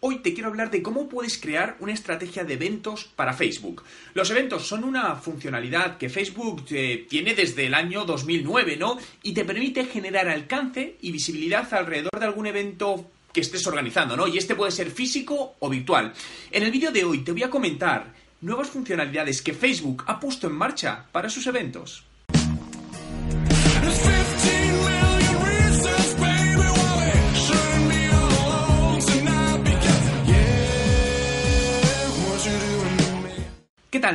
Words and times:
Hoy 0.00 0.20
te 0.20 0.32
quiero 0.32 0.48
hablar 0.48 0.70
de 0.70 0.80
cómo 0.80 1.08
puedes 1.08 1.38
crear 1.38 1.76
una 1.80 1.92
estrategia 1.92 2.44
de 2.44 2.54
eventos 2.54 3.10
para 3.16 3.34
Facebook. 3.34 3.82
Los 4.14 4.30
eventos 4.30 4.64
son 4.64 4.84
una 4.84 5.16
funcionalidad 5.16 5.98
que 5.98 6.08
Facebook 6.08 6.64
eh, 6.70 7.06
tiene 7.08 7.34
desde 7.34 7.66
el 7.66 7.74
año 7.74 8.04
2009, 8.04 8.76
¿no? 8.76 8.96
Y 9.24 9.32
te 9.32 9.44
permite 9.44 9.86
generar 9.86 10.28
alcance 10.28 10.96
y 11.00 11.10
visibilidad 11.10 11.66
alrededor 11.74 12.16
de 12.16 12.26
algún 12.26 12.46
evento 12.46 13.10
que 13.32 13.40
estés 13.40 13.66
organizando, 13.66 14.16
¿no? 14.16 14.28
Y 14.28 14.38
este 14.38 14.54
puede 14.54 14.70
ser 14.70 14.92
físico 14.92 15.56
o 15.58 15.68
virtual. 15.68 16.12
En 16.52 16.62
el 16.62 16.70
vídeo 16.70 16.92
de 16.92 17.02
hoy 17.02 17.24
te 17.24 17.32
voy 17.32 17.42
a 17.42 17.50
comentar 17.50 18.14
nuevas 18.40 18.68
funcionalidades 18.68 19.42
que 19.42 19.52
Facebook 19.52 20.04
ha 20.06 20.20
puesto 20.20 20.46
en 20.46 20.52
marcha 20.52 21.06
para 21.10 21.28
sus 21.28 21.44
eventos. 21.48 22.07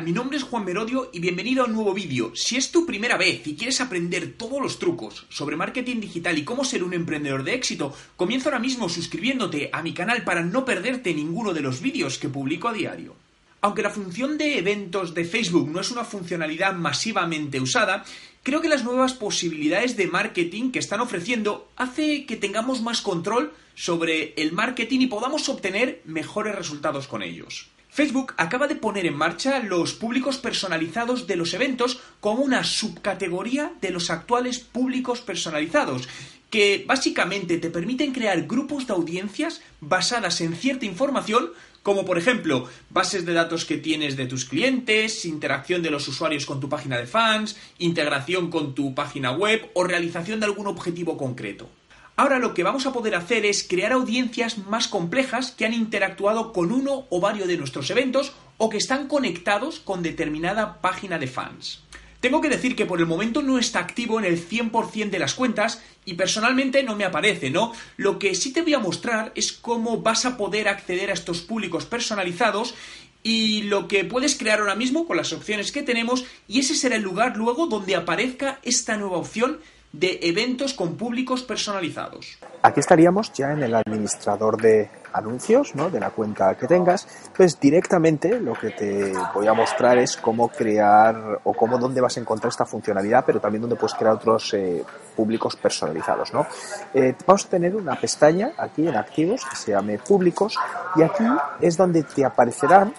Mi 0.01 0.11
nombre 0.11 0.37
es 0.37 0.43
Juan 0.43 0.65
Merodio 0.65 1.11
y 1.13 1.19
bienvenido 1.19 1.61
a 1.63 1.67
un 1.67 1.73
nuevo 1.73 1.93
vídeo. 1.93 2.31
Si 2.35 2.55
es 2.55 2.71
tu 2.71 2.83
primera 2.83 3.15
vez 3.15 3.45
y 3.45 3.55
quieres 3.55 3.79
aprender 3.79 4.33
todos 4.33 4.59
los 4.59 4.79
trucos 4.79 5.27
sobre 5.29 5.55
marketing 5.55 5.99
digital 5.99 6.35
y 6.35 6.43
cómo 6.43 6.65
ser 6.65 6.83
un 6.83 6.95
emprendedor 6.95 7.43
de 7.43 7.53
éxito, 7.53 7.95
comienza 8.15 8.49
ahora 8.49 8.59
mismo 8.59 8.89
suscribiéndote 8.89 9.69
a 9.71 9.83
mi 9.83 9.93
canal 9.93 10.23
para 10.23 10.41
no 10.41 10.65
perderte 10.65 11.13
ninguno 11.13 11.53
de 11.53 11.61
los 11.61 11.79
vídeos 11.79 12.17
que 12.17 12.27
publico 12.27 12.69
a 12.69 12.73
diario. 12.73 13.15
Aunque 13.61 13.83
la 13.83 13.91
función 13.91 14.37
de 14.39 14.57
eventos 14.57 15.13
de 15.13 15.25
Facebook 15.25 15.69
no 15.69 15.79
es 15.79 15.91
una 15.91 16.03
funcionalidad 16.03 16.73
masivamente 16.73 17.61
usada, 17.61 18.03
creo 18.41 18.61
que 18.61 18.69
las 18.69 18.83
nuevas 18.83 19.13
posibilidades 19.13 19.95
de 19.95 20.07
marketing 20.07 20.71
que 20.71 20.79
están 20.79 21.01
ofreciendo 21.01 21.69
hace 21.75 22.25
que 22.25 22.35
tengamos 22.35 22.81
más 22.81 23.01
control 23.01 23.53
sobre 23.75 24.33
el 24.37 24.53
marketing 24.53 25.01
y 25.01 25.07
podamos 25.07 25.47
obtener 25.49 26.01
mejores 26.05 26.55
resultados 26.55 27.07
con 27.07 27.21
ellos. 27.21 27.72
Facebook 27.93 28.33
acaba 28.37 28.67
de 28.67 28.73
poner 28.73 29.05
en 29.05 29.15
marcha 29.15 29.59
los 29.59 29.93
públicos 29.93 30.39
personalizados 30.39 31.27
de 31.27 31.35
los 31.35 31.53
eventos 31.53 31.99
como 32.21 32.41
una 32.41 32.63
subcategoría 32.63 33.73
de 33.81 33.91
los 33.91 34.09
actuales 34.09 34.57
públicos 34.57 35.21
personalizados, 35.21 36.09
que 36.49 36.85
básicamente 36.87 37.59
te 37.59 37.69
permiten 37.69 38.11
crear 38.11 38.47
grupos 38.47 38.87
de 38.87 38.93
audiencias 38.93 39.61
basadas 39.79 40.41
en 40.41 40.55
cierta 40.55 40.87
información, 40.87 41.51
como 41.83 42.03
por 42.03 42.17
ejemplo 42.17 42.67
bases 42.89 43.27
de 43.27 43.33
datos 43.33 43.63
que 43.63 43.77
tienes 43.77 44.17
de 44.17 44.25
tus 44.25 44.45
clientes, 44.45 45.23
interacción 45.25 45.83
de 45.83 45.91
los 45.91 46.07
usuarios 46.07 46.47
con 46.47 46.59
tu 46.59 46.69
página 46.69 46.97
de 46.97 47.05
fans, 47.05 47.57
integración 47.77 48.49
con 48.49 48.73
tu 48.73 48.95
página 48.95 49.33
web 49.33 49.69
o 49.75 49.83
realización 49.83 50.39
de 50.39 50.47
algún 50.47 50.65
objetivo 50.65 51.15
concreto. 51.15 51.69
Ahora 52.15 52.37
lo 52.37 52.53
que 52.53 52.63
vamos 52.63 52.85
a 52.85 52.93
poder 52.93 53.15
hacer 53.15 53.43
es 53.45 53.65
crear 53.67 53.91
audiencias 53.91 54.59
más 54.59 54.87
complejas 54.87 55.51
que 55.51 55.65
han 55.65 55.73
interactuado 55.73 56.53
con 56.53 56.71
uno 56.71 57.07
o 57.09 57.19
varios 57.19 57.47
de 57.47 57.57
nuestros 57.57 57.89
eventos 57.89 58.33
o 58.57 58.69
que 58.69 58.77
están 58.77 59.07
conectados 59.07 59.79
con 59.79 60.03
determinada 60.03 60.79
página 60.79 61.17
de 61.17 61.25
fans. 61.25 61.81
Tengo 62.19 62.39
que 62.39 62.49
decir 62.49 62.75
que 62.75 62.85
por 62.85 62.99
el 62.99 63.07
momento 63.07 63.41
no 63.41 63.57
está 63.57 63.79
activo 63.79 64.19
en 64.19 64.25
el 64.25 64.47
100% 64.47 65.09
de 65.09 65.19
las 65.19 65.33
cuentas 65.33 65.81
y 66.05 66.13
personalmente 66.13 66.83
no 66.83 66.95
me 66.95 67.03
aparece, 67.03 67.49
¿no? 67.49 67.73
Lo 67.97 68.19
que 68.19 68.35
sí 68.35 68.53
te 68.53 68.61
voy 68.61 68.75
a 68.75 68.79
mostrar 68.79 69.31
es 69.35 69.51
cómo 69.51 69.97
vas 69.97 70.25
a 70.25 70.37
poder 70.37 70.69
acceder 70.69 71.09
a 71.09 71.13
estos 71.13 71.41
públicos 71.41 71.85
personalizados 71.85 72.75
y 73.23 73.63
lo 73.63 73.87
que 73.87 74.05
puedes 74.05 74.37
crear 74.37 74.59
ahora 74.59 74.75
mismo 74.75 75.07
con 75.07 75.17
las 75.17 75.33
opciones 75.33 75.71
que 75.71 75.81
tenemos 75.81 76.25
y 76.47 76.59
ese 76.59 76.75
será 76.75 76.95
el 76.95 77.01
lugar 77.01 77.35
luego 77.35 77.67
donde 77.67 77.95
aparezca 77.95 78.59
esta 78.63 78.95
nueva 78.97 79.17
opción 79.17 79.59
de 79.93 80.19
eventos 80.23 80.73
con 80.73 80.97
públicos 80.97 81.43
personalizados. 81.43 82.39
Aquí 82.63 82.79
estaríamos 82.79 83.31
ya 83.31 83.51
en 83.51 83.61
el 83.61 83.75
administrador 83.75 84.59
de 84.59 84.89
anuncios, 85.13 85.75
¿no? 85.75 85.91
de 85.91 85.99
la 85.99 86.09
cuenta 86.09 86.55
que 86.55 86.65
tengas. 86.65 87.07
Entonces, 87.27 87.59
directamente 87.59 88.39
lo 88.39 88.53
que 88.53 88.71
te 88.71 89.13
voy 89.35 89.45
a 89.45 89.53
mostrar 89.53 89.99
es 89.99 90.17
cómo 90.17 90.49
crear 90.49 91.39
o 91.43 91.53
cómo 91.53 91.77
dónde 91.77 92.01
vas 92.01 92.17
a 92.17 92.21
encontrar 92.21 92.49
esta 92.49 92.65
funcionalidad, 92.65 93.23
pero 93.23 93.39
también 93.39 93.61
dónde 93.61 93.75
puedes 93.75 93.93
crear 93.93 94.15
otros 94.15 94.51
eh, 94.55 94.83
públicos 95.15 95.55
personalizados. 95.55 96.33
¿no? 96.33 96.47
Eh, 96.95 97.13
vamos 97.27 97.45
a 97.45 97.49
tener 97.49 97.75
una 97.75 97.95
pestaña 97.95 98.53
aquí 98.57 98.87
en 98.87 98.95
activos 98.95 99.45
que 99.45 99.55
se 99.55 99.73
llame 99.73 99.99
públicos 99.99 100.57
y 100.95 101.03
aquí 101.03 101.25
es 101.61 101.77
donde 101.77 102.01
te 102.01 102.25
aparecerán 102.25 102.93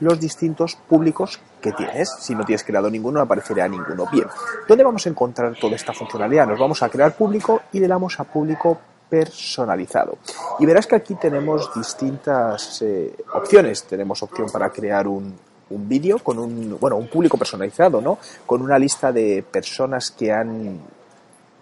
los 0.00 0.20
distintos 0.20 0.76
públicos 0.76 1.40
que 1.60 1.72
tienes. 1.72 2.10
Si 2.20 2.34
no 2.34 2.44
tienes 2.44 2.64
creado 2.64 2.90
ninguno, 2.90 3.18
no 3.18 3.24
aparecerá 3.24 3.68
ninguno. 3.68 4.06
Bien, 4.10 4.26
¿dónde 4.68 4.84
vamos 4.84 5.06
a 5.06 5.08
encontrar 5.08 5.54
toda 5.58 5.76
esta 5.76 5.92
funcionalidad? 5.92 6.46
Nos 6.46 6.58
vamos 6.58 6.82
a 6.82 6.88
crear 6.88 7.14
público 7.14 7.62
y 7.72 7.80
le 7.80 7.88
damos 7.88 8.18
a 8.20 8.24
público 8.24 8.78
personalizado. 9.08 10.18
Y 10.58 10.66
verás 10.66 10.86
que 10.86 10.96
aquí 10.96 11.14
tenemos 11.14 11.72
distintas 11.74 12.82
eh, 12.82 13.14
opciones. 13.34 13.84
Tenemos 13.84 14.22
opción 14.22 14.50
para 14.50 14.70
crear 14.70 15.06
un, 15.06 15.34
un 15.70 15.88
vídeo 15.88 16.18
con 16.18 16.38
un, 16.38 16.76
bueno, 16.80 16.96
un 16.96 17.08
público 17.08 17.36
personalizado, 17.36 18.00
¿no? 18.00 18.18
Con 18.44 18.62
una 18.62 18.78
lista 18.78 19.12
de 19.12 19.44
personas 19.48 20.10
que 20.10 20.32
han 20.32 20.80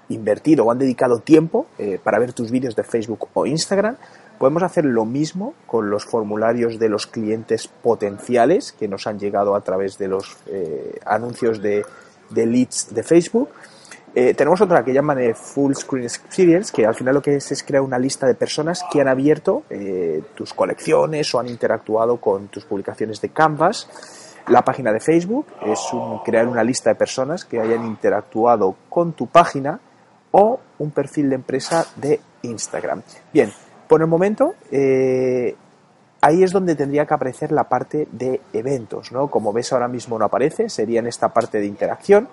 invertido 0.08 0.64
o 0.64 0.70
han 0.70 0.78
dedicado 0.78 1.18
tiempo 1.20 1.66
eh, 1.78 1.98
para 2.02 2.18
ver 2.18 2.32
tus 2.32 2.50
vídeos 2.50 2.76
de 2.76 2.84
Facebook 2.84 3.28
o 3.34 3.46
Instagram. 3.46 3.96
Podemos 4.38 4.62
hacer 4.62 4.84
lo 4.84 5.04
mismo 5.04 5.54
con 5.66 5.90
los 5.90 6.04
formularios 6.04 6.78
de 6.78 6.88
los 6.88 7.06
clientes 7.06 7.68
potenciales 7.68 8.72
que 8.72 8.88
nos 8.88 9.06
han 9.06 9.18
llegado 9.18 9.54
a 9.54 9.60
través 9.60 9.96
de 9.96 10.08
los 10.08 10.36
eh, 10.46 10.98
anuncios 11.06 11.62
de, 11.62 11.84
leads 12.34 12.94
de 12.94 13.02
Facebook. 13.02 13.48
Eh, 14.16 14.34
tenemos 14.34 14.60
otra 14.60 14.84
que 14.84 14.92
llaman 14.92 15.34
Full 15.34 15.74
Screen 15.74 16.04
Experience, 16.04 16.72
que 16.72 16.86
al 16.86 16.94
final 16.94 17.14
lo 17.14 17.22
que 17.22 17.36
es 17.36 17.50
es 17.50 17.62
crear 17.62 17.82
una 17.82 17.98
lista 17.98 18.26
de 18.26 18.34
personas 18.34 18.84
que 18.92 19.00
han 19.00 19.08
abierto 19.08 19.64
tus 20.34 20.54
colecciones 20.54 21.34
o 21.34 21.40
han 21.40 21.48
interactuado 21.48 22.18
con 22.18 22.46
tus 22.46 22.64
publicaciones 22.64 23.20
de 23.20 23.30
Canvas. 23.30 23.88
La 24.48 24.62
página 24.62 24.92
de 24.92 25.00
Facebook 25.00 25.46
es 25.64 25.80
crear 26.24 26.46
una 26.46 26.62
lista 26.62 26.90
de 26.90 26.96
personas 26.96 27.44
que 27.44 27.60
hayan 27.60 27.84
interactuado 27.86 28.76
con 28.88 29.14
tu 29.14 29.26
página 29.26 29.80
o 30.36 30.58
un 30.80 30.90
perfil 30.90 31.28
de 31.28 31.36
empresa 31.36 31.86
de 31.94 32.20
Instagram. 32.42 33.02
Bien, 33.32 33.52
por 33.86 34.00
el 34.00 34.08
momento, 34.08 34.54
eh, 34.72 35.54
ahí 36.20 36.42
es 36.42 36.50
donde 36.50 36.74
tendría 36.74 37.06
que 37.06 37.14
aparecer 37.14 37.52
la 37.52 37.68
parte 37.68 38.08
de 38.10 38.40
eventos, 38.52 39.12
¿no? 39.12 39.28
Como 39.28 39.52
ves 39.52 39.72
ahora 39.72 39.86
mismo 39.86 40.18
no 40.18 40.24
aparece, 40.24 40.68
sería 40.68 40.98
en 40.98 41.06
esta 41.06 41.28
parte 41.28 41.60
de 41.60 41.66
interacción, 41.66 42.28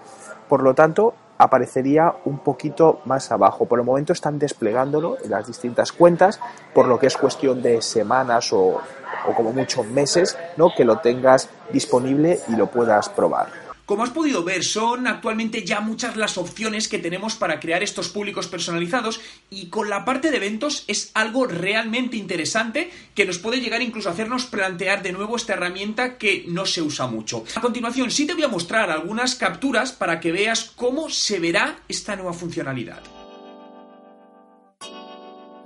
por 0.50 0.64
lo 0.64 0.74
tanto 0.74 1.14
aparecería 1.38 2.16
un 2.26 2.40
poquito 2.40 3.02
más 3.06 3.32
abajo. 3.32 3.66
Por 3.66 3.78
el 3.78 3.86
momento 3.86 4.14
están 4.14 4.40
desplegándolo 4.40 5.18
en 5.24 5.30
las 5.30 5.46
distintas 5.46 5.92
cuentas, 5.92 6.40
por 6.74 6.88
lo 6.88 6.98
que 6.98 7.06
es 7.06 7.18
cuestión 7.18 7.62
de 7.62 7.84
semanas 7.84 8.52
o, 8.52 8.80
o 9.28 9.36
como 9.36 9.54
mucho 9.54 9.84
meses, 9.84 10.36
¿no? 10.58 10.74
Que 10.76 10.86
lo 10.86 10.98
tengas 11.02 11.50
disponible 11.72 12.40
y 12.48 12.56
lo 12.56 12.66
puedas 12.66 13.10
probar. 13.10 13.61
Como 13.86 14.04
has 14.04 14.12
podido 14.12 14.44
ver, 14.44 14.64
son 14.64 15.08
actualmente 15.08 15.64
ya 15.66 15.82
muchas 15.82 16.16
las 16.16 16.38
opciones 16.38 16.88
que 16.88 17.00
tenemos 17.00 17.36
para 17.36 17.60
crear 17.60 17.84
estos 17.84 18.10
públicos 18.10 18.48
personalizados 18.48 19.20
y 19.50 19.68
con 19.68 19.90
la 19.90 20.06
parte 20.06 20.32
de 20.32 20.38
eventos 20.38 20.86
es 20.88 21.12
algo 21.14 21.46
realmente 21.46 22.18
interesante 22.18 22.92
que 23.16 23.26
nos 23.26 23.40
puede 23.40 23.60
llegar 23.60 23.82
incluso 23.82 24.10
a 24.10 24.14
hacernos 24.14 24.46
plantear 24.46 25.04
de 25.04 25.12
nuevo 25.12 25.36
esta 25.36 25.54
herramienta 25.54 26.18
que 26.18 26.46
no 26.48 26.66
se 26.66 26.82
usa 26.82 27.08
mucho. 27.08 27.44
A 27.56 27.62
continuación, 27.62 28.12
sí 28.12 28.26
te 28.26 28.34
voy 28.34 28.44
a 28.44 28.48
mostrar 28.48 28.90
algunas 28.90 29.36
capturas 29.36 29.92
para 29.92 30.20
que 30.20 30.32
veas 30.32 30.72
cómo 30.76 31.10
se 31.10 31.40
verá 31.40 31.84
esta 31.88 32.16
nueva 32.16 32.34
funcionalidad. 32.34 33.02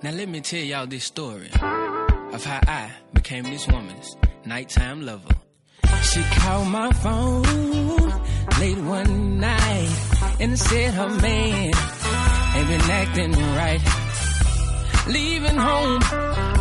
Now 0.02 0.12
let 0.12 0.28
me 0.28 0.42
tell 0.42 0.64
y'all 0.64 0.88
this 0.88 1.06
story 1.06 1.50
of 2.32 2.46
how 2.46 2.60
I 2.68 2.92
became 3.14 3.44
this 3.44 3.68
woman's 3.68 4.16
nighttime 4.46 5.04
lover. 5.04 5.34
She 6.04 6.22
called 6.38 6.68
my 6.68 6.92
phone 7.02 7.75
late 8.60 8.78
one 8.78 9.40
night 9.40 10.38
and 10.40 10.58
said 10.58 10.94
her 10.94 11.10
man 11.10 11.72
ain't 12.56 12.68
been 12.68 12.90
acting 13.02 13.32
right. 13.32 13.82
Leaving 15.08 15.58
home 15.58 16.02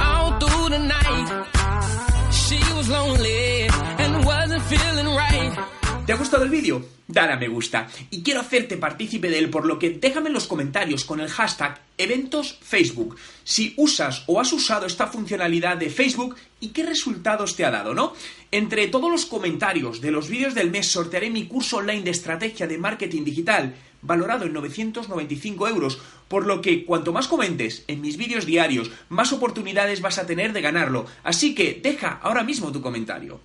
all 0.00 0.38
through 0.40 0.68
the 0.70 0.78
night. 0.78 2.32
She 2.32 2.58
was 2.74 2.88
lonely 2.88 3.68
and 4.02 4.24
wasn't 4.24 4.62
feeling 4.62 5.06
right. 5.06 5.83
¿Te 6.06 6.12
ha 6.12 6.16
gustado 6.16 6.44
el 6.44 6.50
vídeo? 6.50 6.84
Dale 7.08 7.32
a 7.32 7.36
me 7.36 7.48
gusta. 7.48 7.88
Y 8.10 8.22
quiero 8.22 8.40
hacerte 8.40 8.76
partícipe 8.76 9.30
de 9.30 9.38
él, 9.38 9.48
por 9.48 9.64
lo 9.64 9.78
que 9.78 9.88
déjame 9.88 10.28
en 10.28 10.34
los 10.34 10.46
comentarios 10.46 11.02
con 11.06 11.18
el 11.18 11.30
hashtag 11.30 11.80
eventos 11.96 12.58
Facebook 12.60 13.16
si 13.42 13.72
usas 13.78 14.22
o 14.26 14.38
has 14.38 14.52
usado 14.52 14.84
esta 14.84 15.06
funcionalidad 15.06 15.78
de 15.78 15.88
Facebook 15.88 16.36
y 16.60 16.68
qué 16.68 16.82
resultados 16.82 17.56
te 17.56 17.64
ha 17.64 17.70
dado, 17.70 17.94
¿no? 17.94 18.12
Entre 18.50 18.88
todos 18.88 19.10
los 19.10 19.24
comentarios 19.24 20.02
de 20.02 20.10
los 20.10 20.28
vídeos 20.28 20.54
del 20.54 20.70
mes 20.70 20.88
sortearé 20.88 21.30
mi 21.30 21.46
curso 21.46 21.78
online 21.78 22.02
de 22.02 22.10
estrategia 22.10 22.66
de 22.66 22.76
marketing 22.76 23.24
digital 23.24 23.74
valorado 24.02 24.44
en 24.44 24.52
995 24.52 25.68
euros, 25.68 25.98
por 26.28 26.46
lo 26.46 26.60
que 26.60 26.84
cuanto 26.84 27.14
más 27.14 27.28
comentes 27.28 27.82
en 27.88 28.02
mis 28.02 28.18
vídeos 28.18 28.44
diarios, 28.44 28.90
más 29.08 29.32
oportunidades 29.32 30.02
vas 30.02 30.18
a 30.18 30.26
tener 30.26 30.52
de 30.52 30.60
ganarlo. 30.60 31.06
Así 31.22 31.54
que 31.54 31.80
deja 31.82 32.18
ahora 32.22 32.44
mismo 32.44 32.70
tu 32.70 32.82
comentario. 32.82 33.40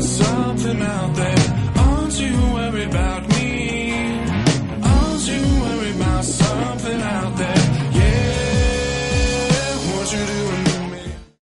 Something 0.00 0.82
out 0.82 1.14
there? 1.14 1.51